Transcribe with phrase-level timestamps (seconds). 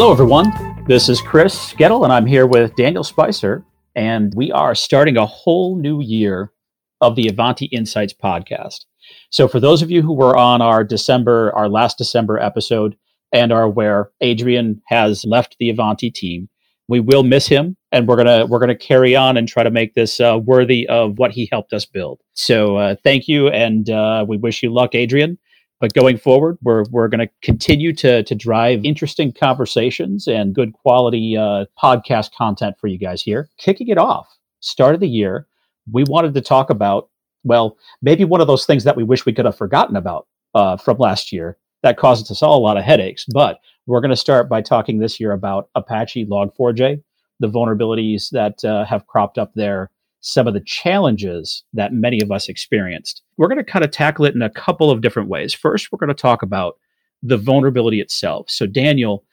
[0.00, 0.52] Hello, everyone.
[0.86, 3.64] This is Chris Goettl, and I'm here with Daniel Spicer,
[3.96, 6.52] and we are starting a whole new year
[7.00, 8.84] of the Ivanti Insights podcast.
[9.30, 12.94] So, for those of you who were on our December, our last December episode,
[13.32, 16.48] and are aware, Adrian has left the Ivanti team.
[16.86, 19.94] We will miss him, and we're gonna we're gonna carry on and try to make
[19.94, 22.20] this uh, worthy of what he helped us build.
[22.34, 25.38] So, uh, thank you, and uh, we wish you luck, Adrian.
[25.80, 30.72] But going forward, we're we're going to continue to to drive interesting conversations and good
[30.72, 33.48] quality uh, podcast content for you guys here.
[33.58, 34.28] Kicking it off,
[34.60, 35.46] start of the year,
[35.92, 37.08] we wanted to talk about
[37.44, 40.76] well, maybe one of those things that we wish we could have forgotten about uh,
[40.76, 43.24] from last year that causes us all a lot of headaches.
[43.32, 47.02] But we're going to start by talking this year about Apache Log4j,
[47.40, 49.90] the vulnerabilities that uh, have cropped up there
[50.28, 53.22] some of the challenges that many of us experienced.
[53.38, 55.54] We're going to kind of tackle it in a couple of different ways.
[55.54, 56.74] First, we're going to talk about
[57.22, 58.50] the vulnerability itself.
[58.50, 59.24] So, Daniel,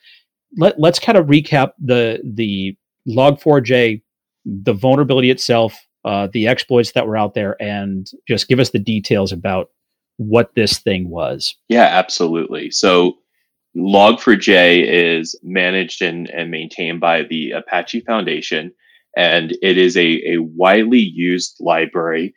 [0.58, 4.02] let, let's kind of recap the the Log4j,
[4.46, 8.80] the vulnerability itself, uh, the exploits that were out there, and just give us the
[8.80, 9.72] details about
[10.18, 11.56] what this thing was.
[11.68, 12.72] Yeah, absolutely.
[12.72, 13.18] So,
[13.76, 18.72] Log4j is managed and, and maintained by the Apache Foundation
[19.16, 22.34] and it is a, a widely used library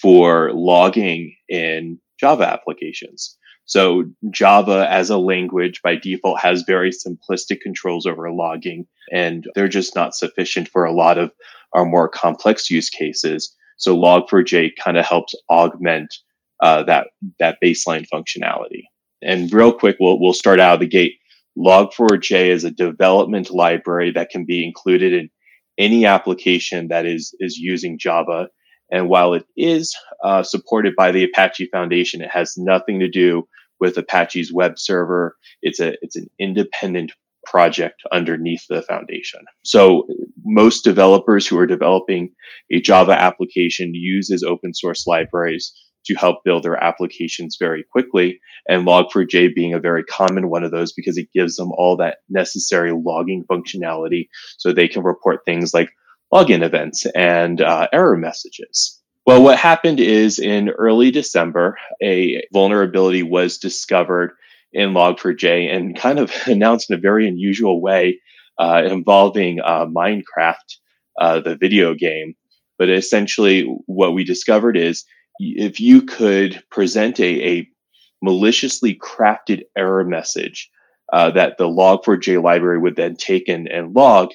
[0.00, 3.36] for logging in Java applications.
[3.64, 9.68] So Java as a language by default has very simplistic controls over logging, and they're
[9.68, 11.30] just not sufficient for a lot of
[11.72, 13.54] our more complex use cases.
[13.76, 16.12] So Log4j kind of helps augment
[16.60, 17.08] uh, that
[17.38, 18.82] that baseline functionality.
[19.22, 21.14] And real quick, we'll we'll start out of the gate.
[21.56, 25.30] Log4j is a development library that can be included in
[25.80, 28.48] any application that is is using Java.
[28.92, 33.48] And while it is uh, supported by the Apache Foundation, it has nothing to do
[33.78, 35.36] with Apache's web server.
[35.62, 37.12] It's a it's an independent
[37.46, 39.40] project underneath the foundation.
[39.64, 40.06] So
[40.44, 42.30] most developers who are developing
[42.70, 45.72] a Java application uses open source libraries
[46.06, 48.40] to help build their applications very quickly.
[48.68, 52.18] And Log4j being a very common one of those because it gives them all that
[52.28, 54.28] necessary logging functionality
[54.58, 55.90] so they can report things like
[56.32, 59.00] login events and uh, error messages.
[59.26, 64.32] Well, what happened is in early December, a vulnerability was discovered
[64.72, 68.20] in Log4j and kind of announced in a very unusual way
[68.58, 70.76] uh, involving uh, Minecraft,
[71.20, 72.34] uh, the video game.
[72.78, 75.04] But essentially, what we discovered is
[75.40, 77.68] if you could present a, a
[78.22, 80.70] maliciously crafted error message
[81.12, 84.30] uh, that the log4j library would then take and, and log,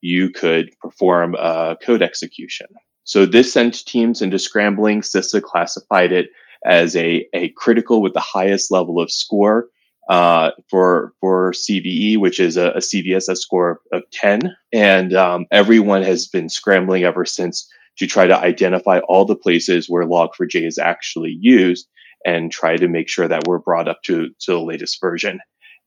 [0.00, 2.66] you could perform a code execution.
[3.04, 5.00] So this sent teams into scrambling.
[5.00, 6.28] CISA classified it
[6.64, 9.68] as a, a critical with the highest level of score
[10.08, 14.54] uh, for for CVE, which is a, a CVSS score of 10.
[14.72, 17.68] And um, everyone has been scrambling ever since
[17.98, 21.88] to try to identify all the places where log4j is actually used
[22.24, 25.40] and try to make sure that we're brought up to, to the latest version.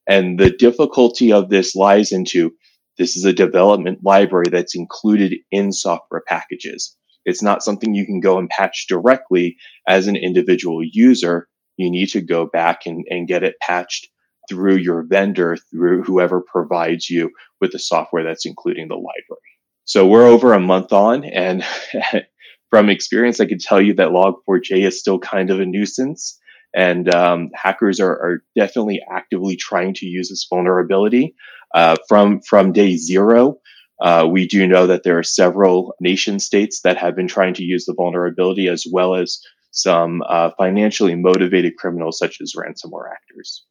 [0.08, 2.54] And the difficulty of this lies into
[2.98, 6.96] this is a development library that's included in software packages.
[7.26, 11.48] It's not something you can go and patch directly as an individual user.
[11.78, 14.10] You need to go back and, and get it patched
[14.50, 17.32] through your vendor, through whoever provides you
[17.62, 19.53] with the software that's including the library.
[19.86, 21.64] So we're over a month on, and
[22.70, 26.40] from experience, I can tell you that Log4j is still kind of a nuisance,
[26.74, 31.36] and um, hackers are, are, definitely actively trying to use this vulnerability.
[31.76, 33.58] Uh, from from day zero,
[34.02, 37.64] uh, we do know that there are several nation states that have been trying to
[37.64, 39.40] use the vulnerability, as well as
[39.72, 43.66] some uh, financially motivated criminals such as ransomware actors.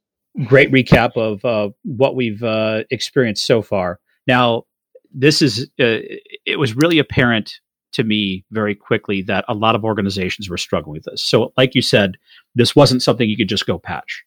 [0.47, 4.01] Great recap of uh, what we've uh, experienced so far.
[4.27, 4.65] Now,
[5.15, 6.01] this is uh,
[6.47, 7.61] it was really apparent
[7.93, 11.23] to me very quickly that a lot of organizations were struggling with this.
[11.23, 12.17] So, like you said,
[12.55, 14.25] this wasn't something you could just go patch.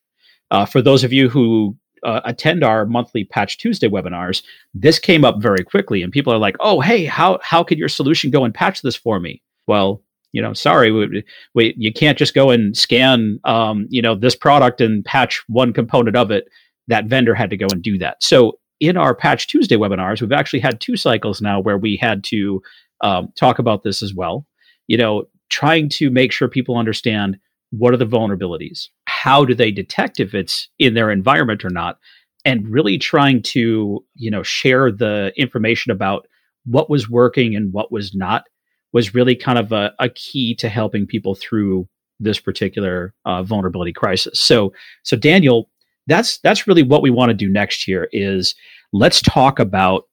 [0.52, 4.44] Uh, for those of you who uh, attend our monthly Patch Tuesday webinars,
[4.74, 7.90] this came up very quickly, and people are like, "Oh, hey, how how could your
[7.90, 11.24] solution go and patch this for me?" Well, you know, sorry, we,
[11.54, 15.72] we, you can't just go and scan, um, you know, this product and patch one
[15.72, 16.50] component of it.
[16.88, 18.22] That vendor had to go and do that.
[18.22, 22.24] So in our Patch Tuesday webinars, we've actually had two cycles now where we had
[22.26, 22.62] to
[23.02, 24.46] um, talk about this as well.
[24.88, 27.38] You know, trying to make sure people understand
[27.72, 31.98] what are the vulnerabilities, how do they detect if it's in their environment or not,
[32.44, 36.28] and really trying to you know share the information about
[36.66, 38.46] what was working and what was not
[38.94, 41.88] was really kind of a, a key to helping people through
[42.20, 44.40] this particular uh, vulnerability crisis.
[44.40, 44.72] So,
[45.04, 45.70] so Daniel,
[46.08, 48.56] that's that's really what we want to do next year is
[48.94, 50.06] let's talk about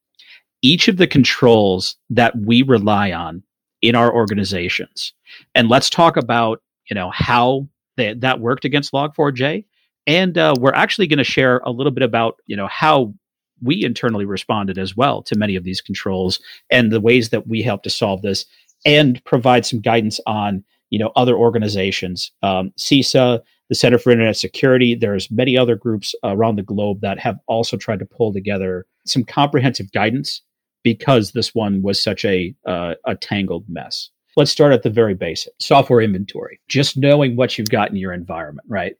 [0.62, 3.42] each of the controls that we rely on
[3.82, 5.12] in our organizations.
[5.54, 9.64] And let's talk about, you know, how they, that worked against Log4j.
[10.06, 13.12] And uh, we're actually going to share a little bit about, you know, how
[13.60, 16.40] we internally responded as well to many of these controls
[16.70, 18.44] and the ways that we help to solve this
[18.84, 23.40] and provide some guidance on, you know, other organizations, um, CISA,
[23.72, 24.94] the Center for Internet Security.
[24.94, 29.24] There's many other groups around the globe that have also tried to pull together some
[29.24, 30.42] comprehensive guidance
[30.82, 34.10] because this one was such a uh, a tangled mess.
[34.36, 36.60] Let's start at the very basic software inventory.
[36.69, 38.94] Just knowing what you've got in your environment, right?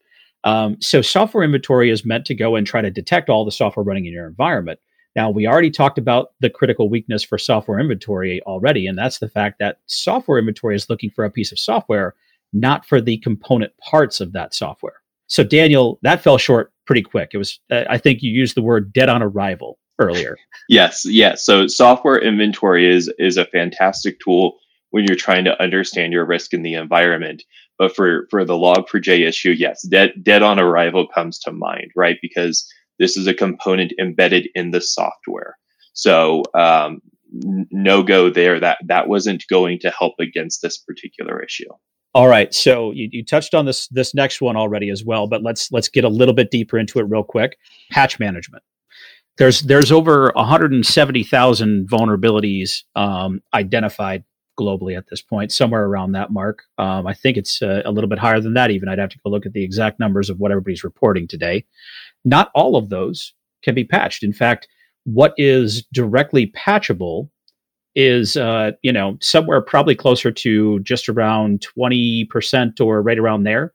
[0.45, 3.85] Um, so software inventory is meant to go and try to detect all the software
[3.85, 4.81] running in your environment.
[5.15, 9.29] Now, we already talked about the critical weakness for software inventory already, and that's the
[9.29, 12.15] fact that software inventory is looking for a piece of software,
[12.53, 14.97] not for the component parts of that software.
[15.27, 17.31] So, Daniel, that fell short pretty quick.
[17.33, 20.37] It was, uh, I think you used the word dead on arrival earlier.
[20.69, 21.45] Yes, yes.
[21.45, 24.59] So software inventory is is a fantastic tool
[24.91, 27.43] when you're trying to understand your risk in the environment.
[27.79, 32.17] But for for the log4j issue, yes, dead dead on arrival comes to mind, right?
[32.23, 32.65] Because
[33.01, 35.57] this is a component embedded in the software.
[35.95, 37.03] So um,
[37.33, 38.61] no go there.
[38.61, 41.69] That that wasn't going to help against this particular issue.
[42.15, 45.43] All right, so you, you touched on this this next one already as well, but
[45.43, 47.57] let's let's get a little bit deeper into it real quick.
[47.91, 48.63] Patch management
[49.39, 54.25] there's there's over 170,000 vulnerabilities um, identified
[54.61, 56.63] globally at this point, somewhere around that mark.
[56.79, 58.71] Um, I think it's uh, a little bit higher than that.
[58.71, 61.65] Even I'd have to go look at the exact numbers of what everybody's reporting today.
[62.25, 63.33] Not all of those
[63.65, 64.23] can be patched.
[64.23, 64.69] In fact,
[65.05, 67.31] what is directly patchable
[67.95, 73.73] is uh, you know somewhere probably closer to just around 20% or right around there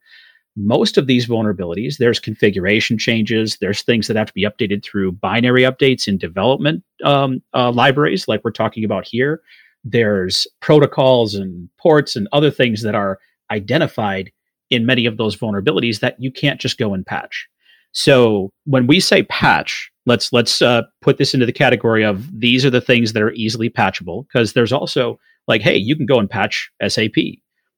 [0.57, 5.11] most of these vulnerabilities, there's configuration changes, there's things that have to be updated through
[5.11, 9.41] binary updates in development um, uh, libraries, like we're talking about here.
[9.83, 13.19] There's protocols and ports and other things that are
[13.51, 14.31] identified
[14.71, 17.47] in many of those vulnerabilities that you can't just go and patch.
[17.91, 22.65] So when we say patch, let's let's uh, put this into the category of these
[22.65, 26.19] are the things that are easily patchable because there's also like, hey, you can go
[26.19, 27.13] and patch SAP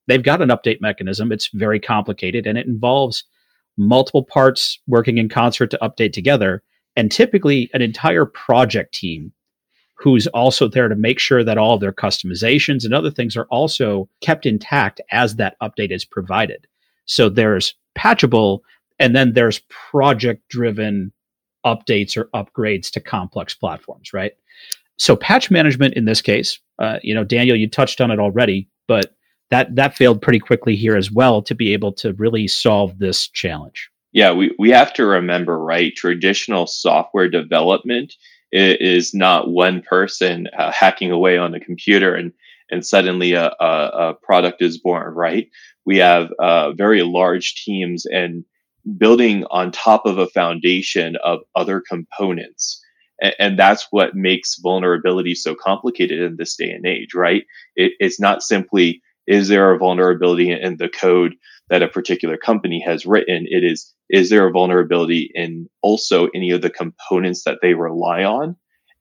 [0.09, 1.31] they've got an update mechanism.
[1.31, 3.23] It's very complicated and it involves
[3.77, 6.61] multiple parts working in concert to update together,
[6.97, 9.31] and typically an entire project team
[9.95, 14.09] who's also there to make sure that all their customizations and other things are also
[14.21, 16.65] kept intact as that update is provided.
[17.05, 18.63] So there's patchable,
[18.97, 21.13] and then there's project driven
[21.65, 24.33] updates or upgrades to complex platforms, right?
[24.97, 28.69] So patch management in this case, uh, you know, Daniel, you touched on it already,
[28.87, 29.15] but
[29.49, 33.27] that that failed pretty quickly here as well to be able to really solve this
[33.27, 33.89] challenge.
[34.11, 35.95] Yeah, we, we have to remember, right?
[35.95, 38.13] Traditional software development
[38.51, 42.33] is, not one person uh, hacking away on a computer and
[42.71, 45.49] and suddenly a, a, a product is born, right?
[45.85, 48.45] We have uh, very large teams and
[48.97, 52.81] building on top of a foundation of other components.
[53.21, 57.43] And, and that's what makes vulnerability so complicated in this day and age, right?
[57.75, 61.35] It, it's not simply is there a vulnerability in the code
[61.69, 63.45] that a particular company has written?
[63.47, 68.23] It is, is there a vulnerability in also any of the components that they rely
[68.23, 68.55] on?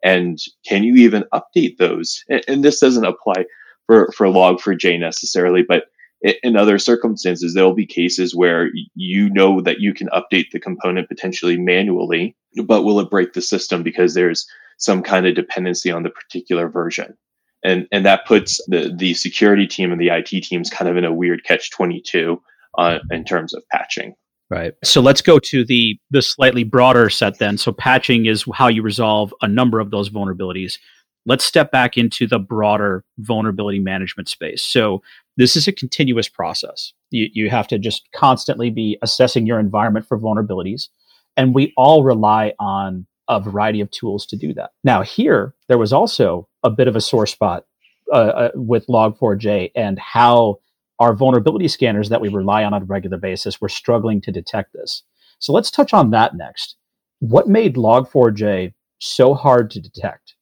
[0.04, 2.22] And can you even update those?
[2.28, 3.46] And, and this doesn't apply
[3.86, 5.84] for, for log4j necessarily, but
[6.20, 10.60] in other circumstances, there will be cases where you know that you can update the
[10.60, 14.46] component potentially manually, but will it break the system because there's
[14.78, 17.16] some kind of dependency on the particular version?
[17.64, 21.04] and and that puts the the security team and the IT teams kind of in
[21.04, 22.40] a weird catch twenty two
[22.76, 24.14] uh, in terms of patching.
[24.50, 24.72] Right.
[24.82, 27.58] So let's go to the the slightly broader set then.
[27.58, 30.78] So patching is how you resolve a number of those vulnerabilities.
[31.26, 34.62] Let's step back into the broader vulnerability management space.
[34.62, 35.02] So
[35.38, 36.92] this is a continuous process.
[37.10, 40.88] You you have to just constantly be assessing your environment for vulnerabilities,
[41.36, 44.70] and we all rely on a variety of tools to do that.
[44.84, 47.66] Now, here, there was also a bit of a sore spot
[48.12, 50.60] uh, uh, with Log4j and how
[50.98, 54.72] our vulnerability scanners that we rely on on a regular basis were struggling to detect
[54.72, 55.02] this.
[55.38, 56.76] So let's touch on that next.
[57.20, 60.34] What made Log4j so hard to detect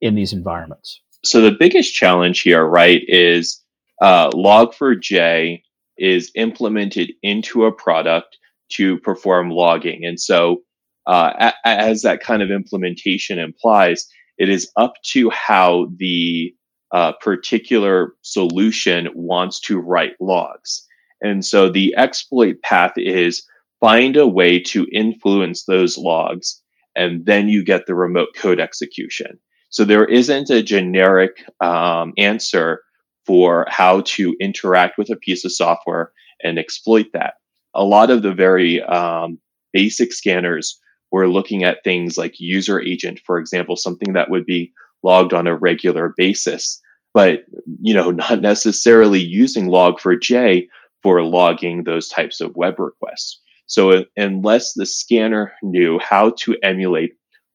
[0.00, 1.00] in these environments?
[1.24, 3.61] So the biggest challenge here, right, is
[4.02, 5.62] uh, Log4j
[5.96, 8.36] is implemented into a product
[8.72, 10.04] to perform logging.
[10.04, 10.62] And so
[11.06, 14.06] uh, as that kind of implementation implies,
[14.38, 16.52] it is up to how the
[16.90, 20.84] uh, particular solution wants to write logs.
[21.20, 23.46] And so the exploit path is
[23.80, 26.60] find a way to influence those logs
[26.96, 29.38] and then you get the remote code execution.
[29.70, 32.82] So there isn't a generic um, answer
[33.26, 36.12] for how to interact with a piece of software
[36.42, 37.34] and exploit that.
[37.74, 39.38] A lot of the very um,
[39.72, 40.78] basic scanners
[41.10, 45.46] were looking at things like user agent, for example, something that would be logged on
[45.46, 46.80] a regular basis,
[47.14, 47.44] but
[47.80, 50.66] you know, not necessarily using log4j
[51.02, 53.40] for logging those types of web requests.
[53.66, 57.12] So unless the scanner knew how to emulate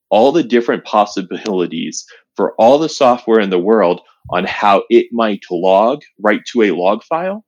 [0.10, 2.06] all the different possibilities
[2.38, 6.72] for all the software in the world on how it might log right to a
[6.72, 7.44] log file,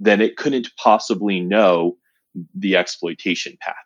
[0.00, 1.96] then it couldn't possibly know
[2.54, 3.76] the exploitation path.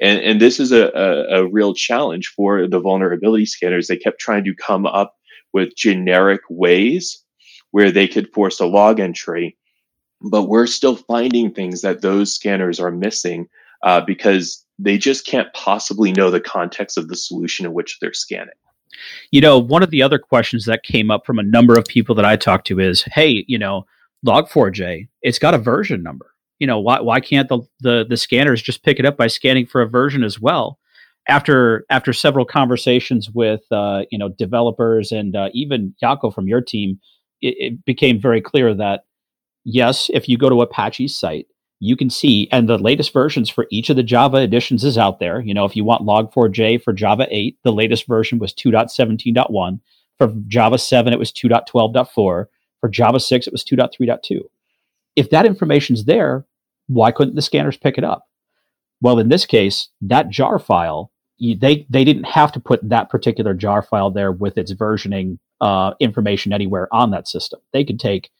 [0.00, 3.86] And, and this is a, a, a real challenge for the vulnerability scanners.
[3.86, 5.14] They kept trying to come up
[5.54, 7.22] with generic ways
[7.70, 9.56] where they could force a log entry,
[10.20, 13.48] but we're still finding things that those scanners are missing
[13.82, 18.12] uh, because they just can't possibly know the context of the solution in which they're
[18.12, 18.54] scanning.
[19.30, 22.14] You know, one of the other questions that came up from a number of people
[22.14, 23.86] that I talked to is, hey, you know,
[24.26, 26.32] Log4j, it's got a version number.
[26.58, 29.66] You know, why why can't the, the the scanners just pick it up by scanning
[29.66, 30.78] for a version as well?
[31.28, 36.62] After after several conversations with uh, you know developers and uh, even Yako from your
[36.62, 36.98] team,
[37.42, 39.04] it, it became very clear that
[39.64, 41.46] yes, if you go to Apache's site,
[41.78, 45.20] you can see, and the latest versions for each of the Java editions is out
[45.20, 45.40] there.
[45.40, 49.80] You know, if you want Log4j for Java 8, the latest version was 2.17.1.
[50.18, 52.06] For Java 7, it was 2.12.4.
[52.14, 54.40] For Java 6, it was 2.3.2.
[55.16, 56.46] If that information's there,
[56.88, 58.26] why couldn't the scanners pick it up?
[59.02, 63.52] Well, in this case, that jar file, they, they didn't have to put that particular
[63.52, 67.60] jar file there with its versioning uh, information anywhere on that system.
[67.72, 68.30] They could take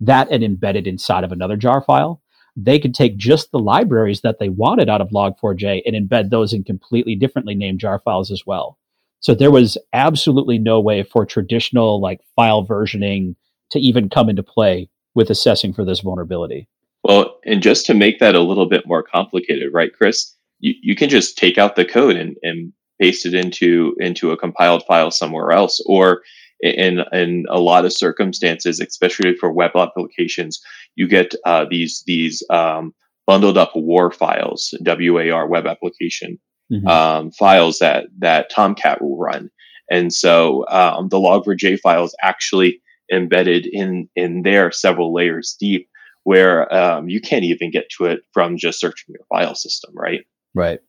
[0.00, 2.21] that and embed it inside of another jar file
[2.56, 6.52] they could take just the libraries that they wanted out of log4j and embed those
[6.52, 8.78] in completely differently named jar files as well.
[9.20, 13.36] So there was absolutely no way for traditional like file versioning
[13.70, 16.68] to even come into play with assessing for this vulnerability.
[17.04, 20.34] Well, and just to make that a little bit more complicated, right, Chris?
[20.60, 24.36] You, you can just take out the code and, and paste it into into a
[24.36, 26.22] compiled file somewhere else, or
[26.62, 30.60] in in a lot of circumstances, especially for web applications,
[30.94, 32.94] you get uh, these these um,
[33.26, 36.38] bundled up WAR files, WAR web application
[36.72, 36.86] mm-hmm.
[36.86, 39.50] um, files that that Tomcat will run,
[39.90, 42.80] and so um, the log4j file is actually
[43.12, 45.88] embedded in in there several layers deep,
[46.22, 50.24] where um, you can't even get to it from just searching your file system, right?
[50.54, 50.80] Right.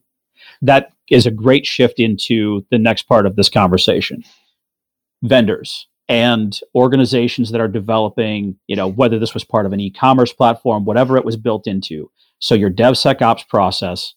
[0.61, 4.23] That is a great shift into the next part of this conversation.
[5.23, 10.33] Vendors and organizations that are developing, you know, whether this was part of an e-commerce
[10.33, 12.11] platform, whatever it was built into.
[12.39, 14.13] So your DevSecOps process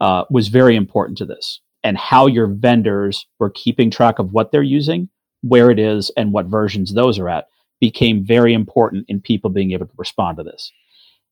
[0.00, 4.50] uh, was very important to this, and how your vendors were keeping track of what
[4.50, 5.10] they're using,
[5.42, 7.48] where it is, and what versions those are at
[7.80, 10.72] became very important in people being able to respond to this.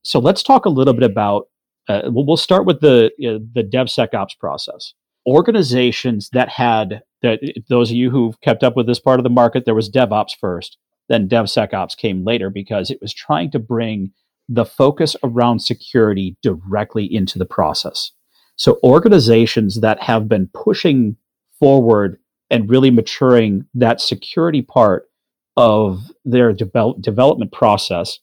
[0.02, 1.48] So let's talk a little bit about.
[1.88, 4.92] Uh, we'll start with the uh, the DevSecOps process.
[5.28, 9.30] Organizations that had that those of you who've kept up with this part of the
[9.30, 14.12] market, there was DevOps first, then DevSecOps came later because it was trying to bring
[14.48, 18.12] the focus around security directly into the process.
[18.56, 21.16] So organizations that have been pushing
[21.58, 22.18] forward
[22.50, 25.08] and really maturing that security part
[25.56, 28.20] of their develop, development process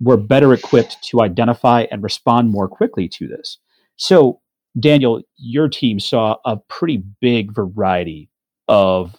[0.00, 3.58] were better equipped to identify and respond more quickly to this.
[3.96, 4.40] So,
[4.78, 8.30] Daniel, your team saw a pretty big variety
[8.68, 9.16] of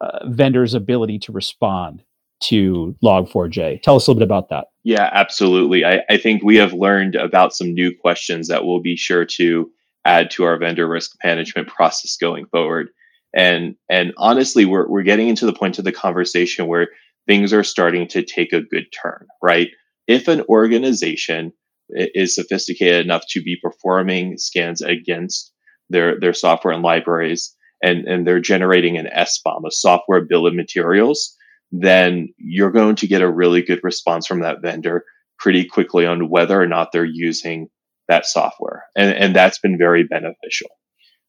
[0.00, 2.02] uh, vendors' ability to respond
[2.40, 3.82] to Log4j.
[3.82, 4.66] Tell us a little bit about that.
[4.84, 5.84] Yeah, absolutely.
[5.84, 9.70] I, I think we have learned about some new questions that we'll be sure to
[10.04, 12.88] add to our vendor risk management process going forward.
[13.34, 16.88] And and honestly, we're we're getting into the point of the conversation where
[17.26, 19.68] things are starting to take a good turn, right?
[20.06, 21.52] If an organization
[21.90, 25.52] is sophisticated enough to be performing scans against
[25.90, 30.54] their their software and libraries and, and they're generating an SBOM, a software bill of
[30.54, 31.36] materials,
[31.70, 35.04] then you're going to get a really good response from that vendor
[35.38, 37.68] pretty quickly on whether or not they're using
[38.08, 38.84] that software.
[38.96, 40.70] And, and that's been very beneficial.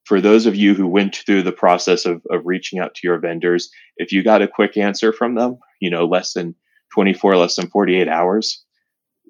[0.05, 3.19] For those of you who went through the process of, of reaching out to your
[3.19, 6.55] vendors, if you got a quick answer from them, you know, less than
[6.93, 8.63] 24, less than 48 hours,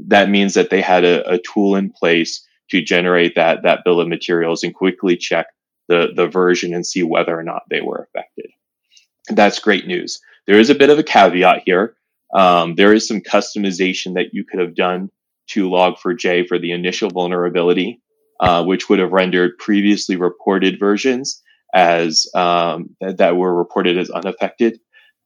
[0.08, 4.00] that means that they had a, a tool in place to generate that, that bill
[4.00, 5.48] of materials and quickly check
[5.88, 8.52] the, the version and see whether or not they were affected.
[9.30, 10.20] That's great news.
[10.48, 11.96] There is a bit of a caveat here.
[12.34, 15.10] Um, there is some customization that you could have done
[15.48, 18.02] to Log4j for the initial vulnerability
[18.40, 21.42] uh, which would have rendered previously reported versions
[21.74, 24.80] as um, that, that were reported as unaffected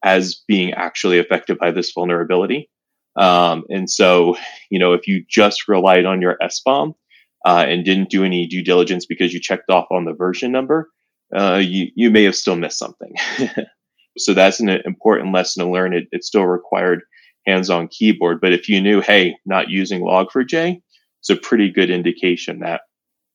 [0.03, 2.69] as being actually affected by this vulnerability.
[3.15, 4.35] Um, and so,
[4.69, 6.93] you know, if you just relied on your SBOM
[7.45, 10.89] uh, and didn't do any due diligence because you checked off on the version number,
[11.35, 13.13] uh, you, you may have still missed something.
[14.17, 15.93] so that's an important lesson to learn.
[15.93, 17.01] It, it still required
[17.45, 20.81] hands-on keyboard, but if you knew, hey, not using Log4j,
[21.19, 22.81] it's a pretty good indication that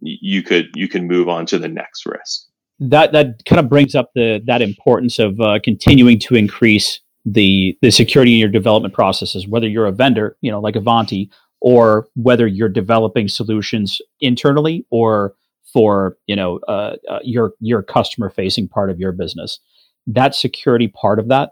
[0.01, 2.47] you could you can move on to the next risk.
[2.81, 7.01] That that kind of brings up the that importance of uh, continuing to increase
[7.33, 11.31] the the security in your development processes, whether you're a vendor, you know, like Ivanti,
[11.61, 15.35] or whether you're developing solutions internally or
[15.73, 19.61] for you know uh, uh, your your customer facing part of your business.
[20.07, 21.51] That security part of that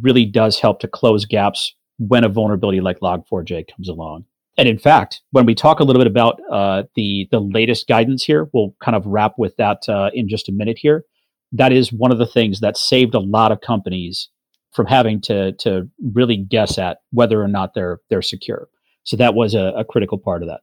[0.00, 4.24] really does help to close gaps when a vulnerability like Log4j comes along.
[4.58, 8.24] And in fact, when we talk a little bit about uh, the the latest guidance
[8.24, 11.04] here, we'll kind of wrap with that uh, in just a minute here.
[11.52, 14.30] That is one of the things that saved a lot of companies
[14.72, 18.68] from having to to really guess at whether or not they're they're secure.
[19.04, 20.60] So that was a, a critical part of that.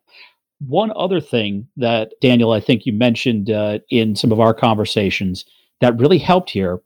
[0.59, 5.45] One other thing that Daniel, I think you mentioned uh, in some of our conversations
[5.81, 6.79] that really helped here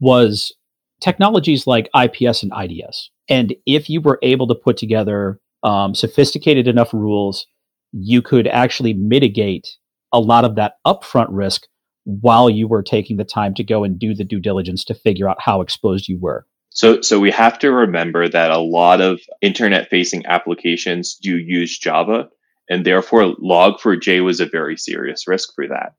[0.00, 0.52] was
[1.00, 3.10] technologies like IPS and IDS.
[3.28, 7.46] And if you were able to put together um, sophisticated enough rules,
[7.92, 9.76] you could actually mitigate
[10.12, 11.66] a lot of that upfront risk
[12.04, 15.28] while you were taking the time to go and do the due diligence to figure
[15.28, 16.46] out how exposed you were.
[16.70, 21.78] So, so we have to remember that a lot of internet facing applications do use
[21.78, 22.28] Java,
[22.68, 25.94] and therefore Log4j was a very serious risk for that.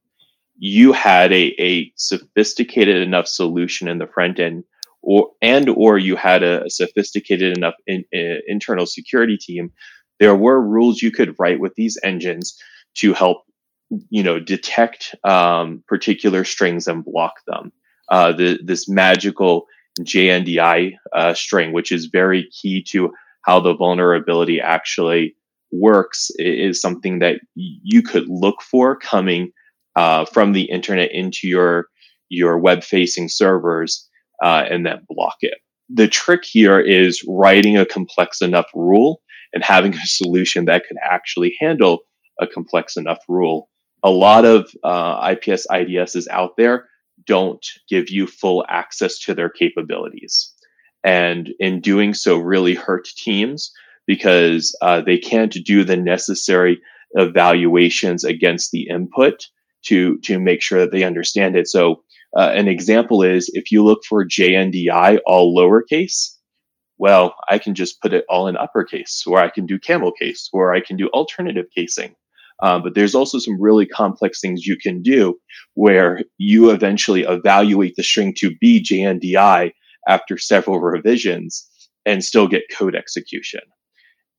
[0.57, 4.63] You had a, a sophisticated enough solution in the front end
[5.03, 9.71] or and or you had a, a sophisticated enough in, in, internal security team
[10.19, 12.57] there were rules you could write with these engines
[12.95, 13.43] to help
[14.09, 17.71] you know detect um, particular strings and block them
[18.09, 19.65] uh, the, this magical
[20.01, 23.11] jndi uh, string which is very key to
[23.43, 25.35] how the vulnerability actually
[25.71, 29.51] works is something that you could look for coming
[29.95, 31.87] uh, from the internet into your
[32.29, 34.07] your web facing servers
[34.43, 35.55] uh, and then block it.
[35.89, 39.21] The trick here is writing a complex enough rule
[39.53, 41.99] and having a solution that can actually handle
[42.41, 43.69] a complex enough rule.
[44.03, 46.87] A lot of uh, IPS IDSs out there
[47.25, 50.51] don't give you full access to their capabilities.
[51.03, 53.71] And in doing so, really hurt teams
[54.05, 56.79] because uh, they can't do the necessary
[57.11, 59.47] evaluations against the input
[59.83, 61.67] to to make sure that they understand it.
[61.67, 62.03] So
[62.35, 66.35] uh, an example is if you look for JNDI all lowercase,
[66.97, 70.49] well, I can just put it all in uppercase, or I can do camel case,
[70.53, 72.15] or I can do alternative casing.
[72.63, 75.37] Um, but there's also some really complex things you can do
[75.73, 79.73] where you eventually evaluate the string to be JNDI
[80.07, 81.69] after several revisions
[82.05, 83.59] and still get code execution.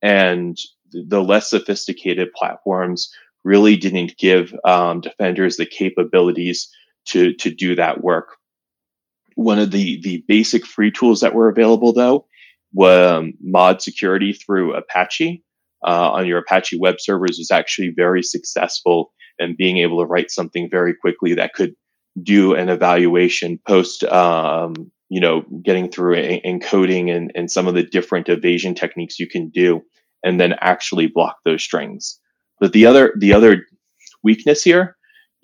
[0.01, 0.57] And
[0.91, 3.11] the less sophisticated platforms
[3.43, 6.67] really didn't give um, defenders the capabilities
[7.05, 8.37] to to do that work.
[9.35, 12.25] One of the the basic free tools that were available though
[12.73, 15.44] was um, mod security through Apache
[15.85, 20.31] uh, on your Apache web servers was actually very successful in being able to write
[20.31, 21.75] something very quickly that could
[22.21, 24.73] do an evaluation post um,
[25.09, 29.49] you know getting through encoding and, and some of the different evasion techniques you can
[29.49, 29.81] do
[30.23, 32.19] and then actually block those strings
[32.59, 33.65] but the other the other
[34.23, 34.95] weakness here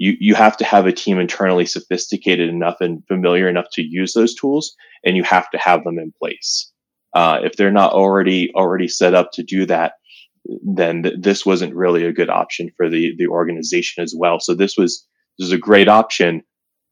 [0.01, 4.13] you you have to have a team internally sophisticated enough and familiar enough to use
[4.13, 4.75] those tools,
[5.05, 6.71] and you have to have them in place.
[7.13, 9.93] Uh, if they're not already already set up to do that,
[10.63, 14.39] then th- this wasn't really a good option for the the organization as well.
[14.39, 15.05] So this was
[15.37, 16.43] this is a great option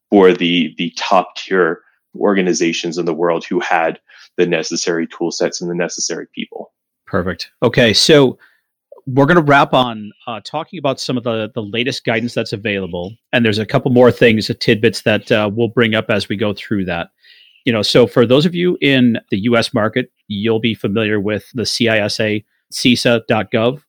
[0.09, 1.81] for the the top tier
[2.19, 3.99] organizations in the world who had
[4.37, 6.73] the necessary tool sets and the necessary people.
[7.05, 7.51] Perfect.
[7.63, 8.37] Okay, so
[9.05, 12.53] we're going to wrap on uh, talking about some of the, the latest guidance that's
[12.53, 13.15] available.
[13.33, 16.53] And there's a couple more things, tidbits that uh, we'll bring up as we go
[16.53, 17.09] through that.
[17.65, 21.45] You know, so for those of you in the US market, you'll be familiar with
[21.53, 23.83] the CISA, CISA.gov.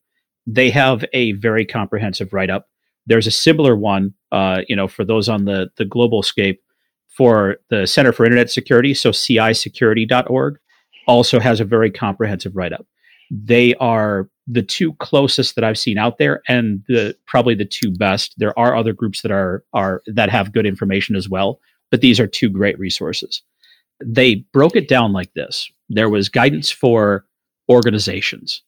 [0.47, 2.69] They have a very comprehensive write up.
[3.07, 6.63] There's a similar one, uh, you know, for those on the, the global scape
[7.09, 8.95] for the Center for Internet Security.
[8.95, 10.59] So CISecurity.org
[11.07, 12.87] also has a very comprehensive write up.
[13.31, 17.93] They are the two closest that I've seen out there, and the probably the two
[17.93, 18.35] best.
[18.39, 22.19] There are other groups that are are that have good information as well, but these
[22.19, 23.43] are two great resources.
[24.05, 27.25] They broke it down like this: there was guidance for
[27.69, 28.63] organizations,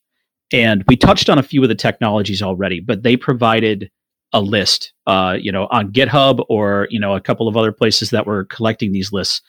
[0.53, 3.89] and we touched on a few of the technologies already, but they provided
[4.31, 8.11] a list, uh, you know, on GitHub or you know a couple of other places
[8.11, 9.41] that were collecting these lists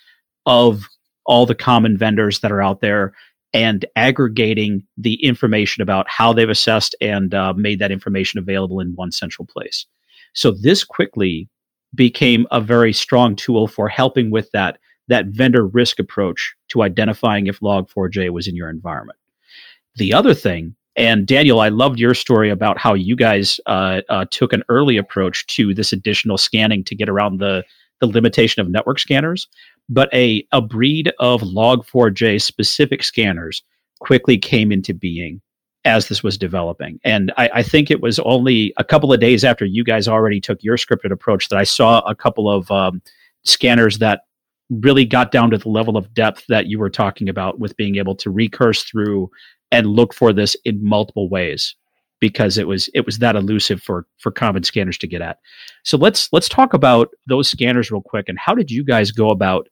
[0.46, 0.84] of
[1.26, 3.14] all the common vendors that are out there
[3.52, 8.92] and aggregating the information about how they've assessed and uh, made that information available in
[8.96, 9.86] one central place.
[10.34, 11.48] So this quickly
[11.94, 17.46] became a very strong tool for helping with that that vendor risk approach to identifying
[17.46, 19.18] if log4j was in your environment.
[19.96, 24.24] The other thing, and Daniel, I loved your story about how you guys uh, uh,
[24.30, 27.64] took an early approach to this additional scanning to get around the
[28.00, 29.48] the limitation of network scanners,
[29.88, 33.62] but a a breed of log4j specific scanners
[34.00, 35.40] quickly came into being
[35.84, 36.98] as this was developing.
[37.04, 40.40] And I, I, think it was only a couple of days after you guys already
[40.40, 43.02] took your scripted approach that I saw a couple of um,
[43.44, 44.22] scanners that
[44.70, 47.96] really got down to the level of depth that you were talking about with being
[47.96, 49.30] able to recurse through
[49.74, 51.74] and look for this in multiple ways
[52.20, 55.38] because it was it was that elusive for for common scanners to get at.
[55.82, 59.30] So let's let's talk about those scanners real quick and how did you guys go
[59.30, 59.68] about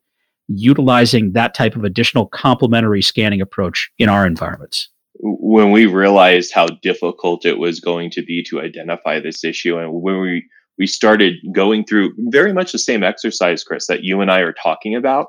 [0.47, 4.89] utilizing that type of additional complementary scanning approach in our environments?
[5.19, 9.93] When we realized how difficult it was going to be to identify this issue and
[9.93, 10.45] when we
[10.77, 14.53] we started going through very much the same exercise, Chris, that you and I are
[14.53, 15.27] talking about,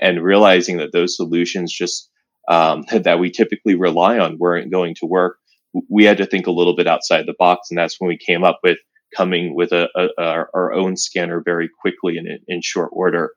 [0.00, 2.10] and realizing that those solutions just
[2.48, 5.36] um, that we typically rely on weren't going to work.
[5.88, 8.44] We had to think a little bit outside the box, and that's when we came
[8.44, 8.78] up with
[9.16, 13.32] coming with a, a, a our own scanner very quickly and in, in short order.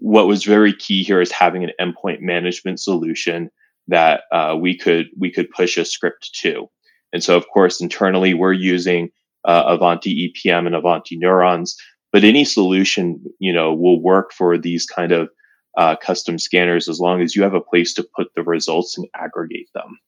[0.00, 3.50] What was very key here is having an endpoint management solution
[3.88, 6.68] that uh, we could we could push a script to.
[7.12, 9.10] And so, of course, internally we're using
[9.44, 11.76] uh, Ivanti EPM and Ivanti Neurons.
[12.12, 15.28] But any solution, you know, will work for these kind of
[15.76, 19.06] uh, custom scanners as long as you have a place to put the results and
[19.14, 19.98] aggregate them.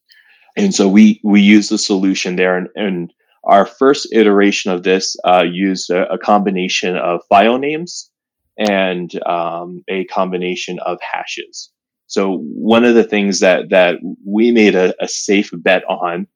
[0.57, 3.13] And so we we use the solution there, and, and
[3.45, 8.11] our first iteration of this uh, used a, a, combination of file names
[8.59, 11.71] and um, a combination of hashes.
[12.09, 16.27] So one of the things that that we made a, a safe bet on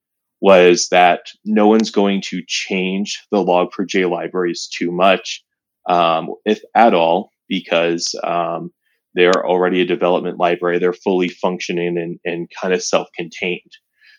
[0.41, 5.43] was that no one's going to change the log4j libraries too much,
[5.89, 8.73] um, if at all, because um,
[9.15, 10.79] they're already a development library.
[10.79, 13.73] They're fully functioning and, and kind of self-contained.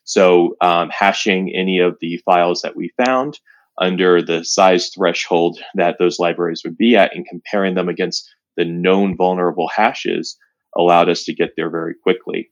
[0.04, 3.39] So um, hashing any of the files that we found
[3.80, 8.65] under the size threshold that those libraries would be at and comparing them against the
[8.65, 10.38] known vulnerable hashes
[10.75, 12.51] allowed us to get there very quickly.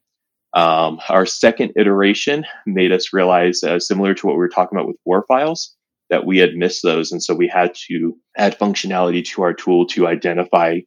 [0.54, 4.88] Um, our second iteration made us realize, uh, similar to what we were talking about
[4.88, 5.75] with WAR files,
[6.10, 7.12] that we had missed those.
[7.12, 10.80] And so we had to add functionality to our tool to identify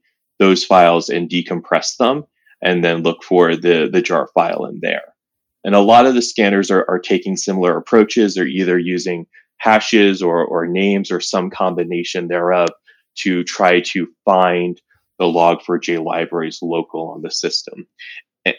[0.43, 2.25] those files and decompress them
[2.63, 5.15] and then look for the, the jar file in there.
[5.65, 8.35] And a lot of the scanners are, are taking similar approaches.
[8.35, 9.27] They're either using
[9.59, 12.69] hashes or, or names or some combination thereof
[13.19, 14.81] to try to find
[15.19, 17.87] the log4j libraries local on the system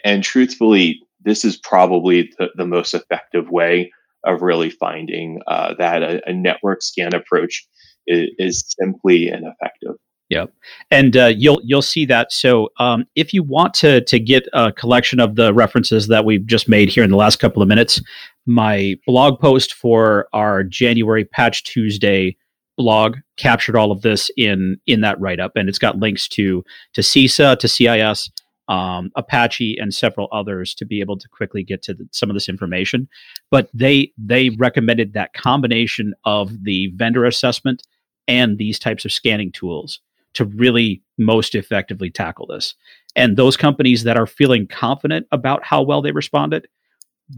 [0.04, 3.92] and, truthfully, this is probably the, the, most effective way
[4.24, 7.66] of really finding uh, that a, a, network scan approach
[8.06, 9.96] is, is simply ineffective.
[10.30, 10.54] Yep,
[10.90, 12.32] and uh, you'll you'll see that.
[12.32, 16.46] So, um, if you want to to get a collection of the references that we've
[16.46, 18.00] just made here in the last couple of minutes,
[18.46, 22.36] my blog post for our January Patch Tuesday
[22.76, 26.64] blog captured all of this in in that write up, and it's got links to
[26.94, 28.30] to CISA, to CIS,
[28.68, 32.34] um, Apache and several others to be able to quickly get to the, some of
[32.34, 33.08] this information.
[33.50, 37.82] But they they recommended that combination of the vendor assessment
[38.26, 40.00] and these types of scanning tools
[40.34, 42.74] to really most effectively tackle this.
[43.16, 46.68] And those companies that are feeling confident about how well they responded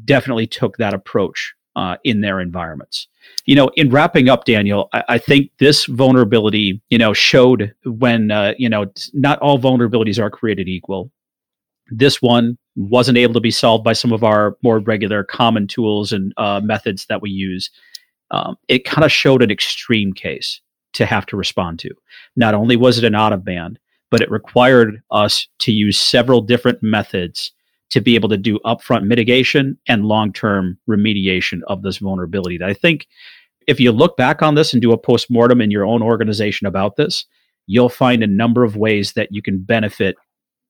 [0.04, 3.06] definitely took that approach uh, in their environments.
[3.44, 8.30] You know, in wrapping up, Daniel, I, I think this vulnerability, you know, showed when,
[8.30, 11.12] uh, you know, not all vulnerabilities are created equal.
[11.88, 16.12] This one wasn't able to be solved by some of our more regular common tools
[16.12, 17.70] and uh, methods that we use.
[18.30, 20.60] Um, it kind of showed an extreme case
[20.96, 21.90] to have to respond to.
[22.36, 23.78] Not only was it an out of band,
[24.10, 27.52] but it required us to use several different methods
[27.90, 32.58] to be able to do upfront mitigation and long term remediation of this vulnerability.
[32.58, 33.06] That I think
[33.66, 36.66] if you look back on this and do a post mortem in your own organization
[36.66, 37.24] about this,
[37.66, 40.16] you'll find a number of ways that you can benefit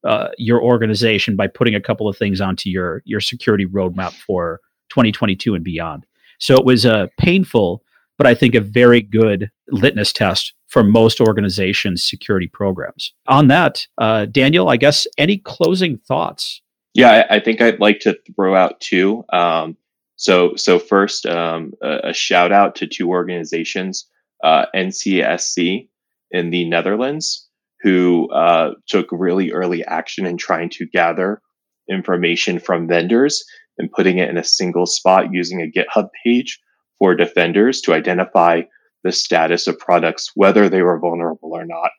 [0.04, 4.60] uh, your organization by putting a couple of things onto your your security roadmap for
[4.90, 6.06] 2022 and beyond.
[6.38, 7.82] So it was a painful,
[8.18, 13.12] but I think a very good litmus test for most organizations' security programs.
[13.28, 16.62] On that, uh, Daniel, I guess any closing thoughts?
[16.94, 19.24] Yeah, I, I think I'd like to throw out two.
[19.32, 19.76] Um,
[20.16, 24.06] so, so first, um, a, a, shout out to two organizations
[24.42, 25.88] uh, NCSC
[26.30, 27.46] in the Netherlands,
[27.82, 31.42] who uh, took really early action in trying to gather
[31.88, 33.44] information from vendors
[33.78, 36.58] and putting it in a single spot using a GitHub page
[36.98, 38.62] for defenders to identify
[39.04, 41.90] the status of products, whether they were vulnerable or not.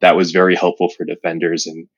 [0.00, 1.88] That was very helpful for defenders and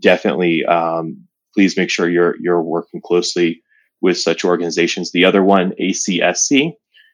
[0.00, 3.62] definitely um, please make sure you're you're working closely
[4.00, 5.12] with such organizations.
[5.12, 6.72] The other one, ACSC,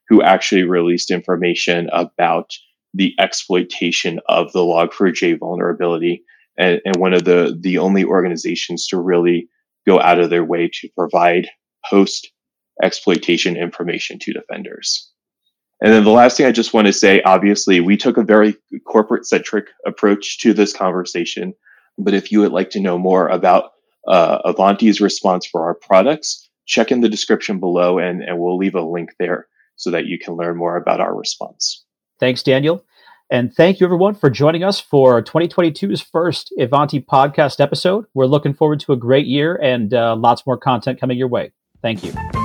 [0.09, 2.50] who actually released information about
[2.94, 6.24] the exploitation of the Log4j vulnerability,
[6.59, 9.48] and, and one of the the only organizations to really
[9.87, 11.48] go out of their way to provide
[11.88, 12.30] post
[12.82, 15.10] exploitation information to defenders.
[15.82, 18.54] And then the last thing I just want to say, obviously, we took a very
[18.86, 21.54] corporate centric approach to this conversation.
[21.96, 23.72] But if you would like to know more about
[24.06, 28.74] uh, Ivanti's response for our products, check in the description below and, and we'll leave
[28.74, 31.84] a link there so that you can learn more about our response.
[32.18, 32.84] Thanks, Daniel.
[33.30, 38.06] And thank you, everyone, for joining us for 2022's first Ivanti podcast episode.
[38.12, 41.52] We're looking forward to a great year and uh, lots more content coming your way.
[41.80, 42.39] Thank you.